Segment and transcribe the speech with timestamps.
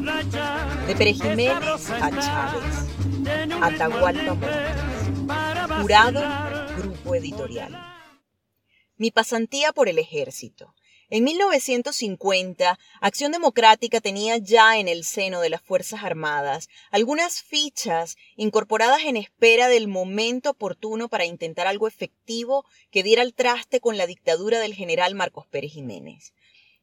[0.00, 2.88] De Pérez Jiménez a Chávez.
[3.62, 5.80] Atahualpa Montes.
[5.80, 6.20] Jurado,
[6.78, 7.80] Grupo Editorial.
[8.96, 10.74] Mi pasantía por el ejército.
[11.10, 18.16] En 1950, Acción Democrática tenía ya en el seno de las Fuerzas Armadas algunas fichas
[18.34, 23.96] incorporadas en espera del momento oportuno para intentar algo efectivo que diera el traste con
[23.96, 26.32] la dictadura del general Marcos Pérez Jiménez.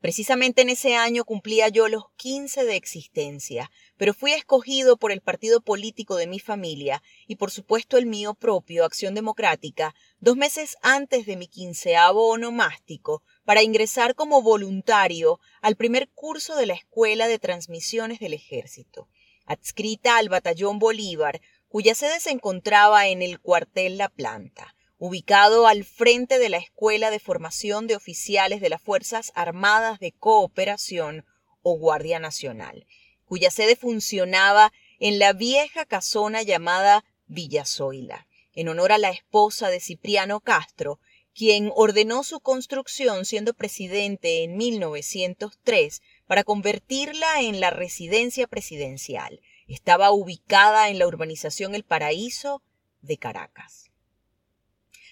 [0.00, 5.20] Precisamente en ese año cumplía yo los 15 de existencia, pero fui escogido por el
[5.20, 10.76] partido político de mi familia y por supuesto el mío propio, Acción Democrática, dos meses
[10.82, 17.26] antes de mi quinceavo onomástico, para ingresar como voluntario al primer curso de la Escuela
[17.26, 19.08] de Transmisiones del Ejército,
[19.46, 25.84] adscrita al Batallón Bolívar, cuya sede se encontraba en el cuartel La Planta ubicado al
[25.84, 31.24] frente de la Escuela de Formación de Oficiales de las Fuerzas Armadas de Cooperación
[31.62, 32.84] o Guardia Nacional,
[33.24, 39.78] cuya sede funcionaba en la vieja casona llamada Villazoila, en honor a la esposa de
[39.78, 40.98] Cipriano Castro,
[41.32, 49.40] quien ordenó su construcción siendo presidente en 1903 para convertirla en la residencia presidencial.
[49.68, 52.62] Estaba ubicada en la urbanización El Paraíso
[53.02, 53.87] de Caracas.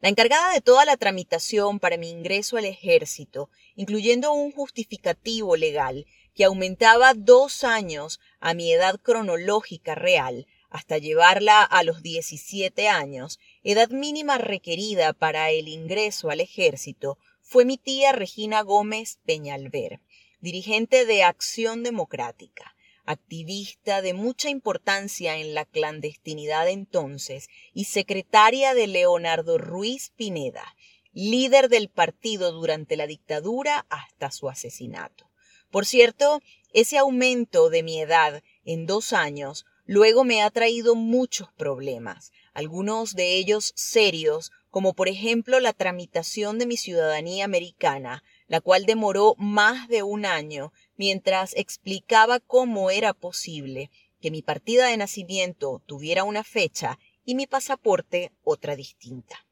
[0.00, 6.06] La encargada de toda la tramitación para mi ingreso al ejército, incluyendo un justificativo legal
[6.36, 13.40] que aumentaba dos años a mi edad cronológica real, hasta llevarla a los 17 años,
[13.64, 20.00] edad mínima requerida para el ingreso al ejército, fue mi tía Regina Gómez Peñalver,
[20.40, 22.76] dirigente de Acción Democrática
[23.08, 30.76] activista de mucha importancia en la clandestinidad entonces y secretaria de Leonardo Ruiz Pineda,
[31.14, 35.30] líder del partido durante la dictadura hasta su asesinato.
[35.70, 36.42] Por cierto,
[36.74, 43.14] ese aumento de mi edad en dos años luego me ha traído muchos problemas, algunos
[43.14, 49.34] de ellos serios, como por ejemplo la tramitación de mi ciudadanía americana, la cual demoró
[49.38, 56.24] más de un año mientras explicaba cómo era posible que mi partida de nacimiento tuviera
[56.24, 59.46] una fecha y mi pasaporte otra distinta.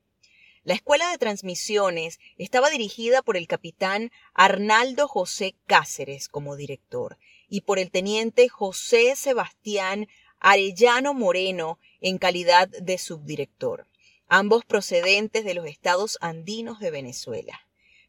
[0.65, 7.19] La escuela de transmisiones estaba dirigida por el capitán Arnaldo José Cáceres como director
[7.49, 10.09] y por el teniente José Sebastián
[10.41, 13.87] Arellano Moreno en calidad de subdirector,
[14.27, 17.61] ambos procedentes de los estados andinos de Venezuela.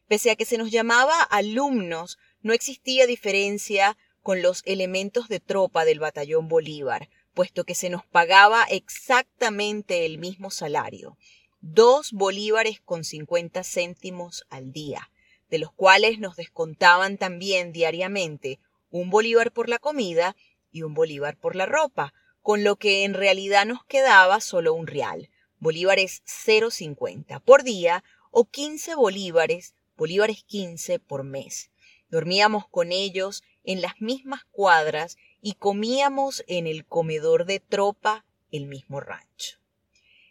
[0.08, 5.86] Pese a que se nos llamaba alumnos, no existía diferencia con los elementos de tropa
[5.86, 11.18] del batallón Bolívar, puesto que se nos pagaba exactamente el mismo salario,
[11.62, 15.10] dos bolívares con cincuenta céntimos al día,
[15.50, 18.60] de los cuales nos descontaban también diariamente
[18.90, 20.36] un bolívar por la comida
[20.72, 24.88] y un bolívar por la ropa, con lo que en realidad nos quedaba solo un
[24.88, 31.72] real, bolívares 0,50 por día o 15 bolívares bolívares 15 por mes.
[32.10, 38.66] Dormíamos con ellos en las mismas cuadras y comíamos en el comedor de tropa el
[38.66, 39.58] mismo rancho.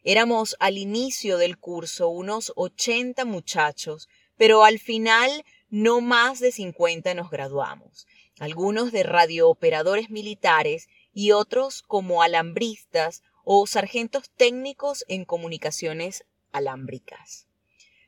[0.02, 7.14] Éramos al inicio del curso unos 80 muchachos, pero al final no más de 50
[7.14, 8.06] nos graduamos,
[8.38, 17.46] algunos de radiooperadores militares y otros como alambristas o sargentos técnicos en comunicaciones alámbricas.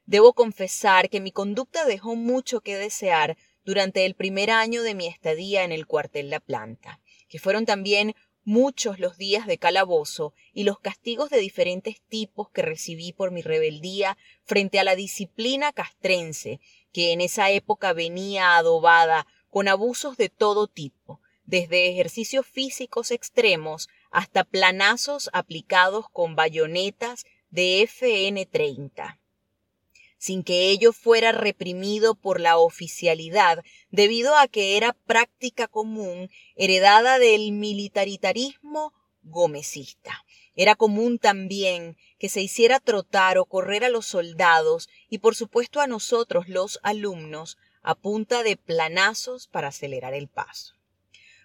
[0.06, 3.36] Debo confesar que mi conducta dejó mucho que desear
[3.68, 8.14] durante el primer año de mi estadía en el cuartel La Planta, que fueron también
[8.42, 13.42] muchos los días de calabozo y los castigos de diferentes tipos que recibí por mi
[13.42, 16.60] rebeldía frente a la disciplina castrense,
[16.94, 23.90] que en esa época venía adobada con abusos de todo tipo, desde ejercicios físicos extremos
[24.10, 29.18] hasta planazos aplicados con bayonetas de FN 30
[30.18, 37.18] sin que ello fuera reprimido por la oficialidad, debido a que era práctica común heredada
[37.18, 38.92] del militaritarismo
[39.22, 40.24] gomecista.
[40.54, 45.80] Era común también que se hiciera trotar o correr a los soldados y por supuesto
[45.80, 50.74] a nosotros los alumnos a punta de planazos para acelerar el paso.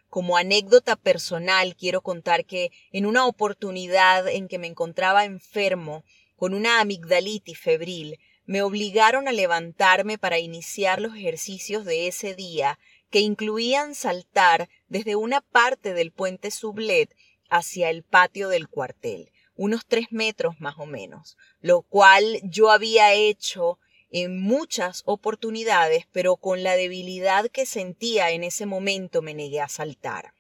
[0.10, 6.04] Como anécdota personal quiero contar que en una oportunidad en que me encontraba enfermo
[6.36, 12.80] con una amigdalitis febril, me obligaron a levantarme para iniciar los ejercicios de ese día,
[13.10, 17.16] que incluían saltar desde una parte del puente Sublet
[17.50, 23.14] hacia el patio del cuartel, unos tres metros más o menos, lo cual yo había
[23.14, 23.80] hecho
[24.10, 29.68] en muchas oportunidades, pero con la debilidad que sentía en ese momento me negué a
[29.68, 30.34] saltar.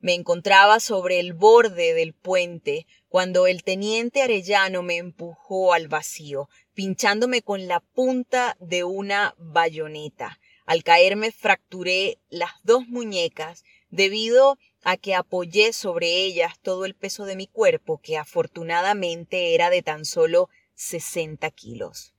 [0.00, 6.48] Me encontraba sobre el borde del puente cuando el teniente Arellano me empujó al vacío,
[6.72, 10.40] pinchándome con la punta de una bayoneta.
[10.64, 17.26] Al caerme fracturé las dos muñecas debido a que apoyé sobre ellas todo el peso
[17.26, 22.14] de mi cuerpo, que afortunadamente era de tan solo 60 kilos.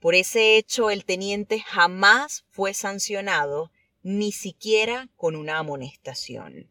[0.00, 3.70] Por ese hecho el teniente jamás fue sancionado,
[4.02, 6.70] ni siquiera con una amonestación.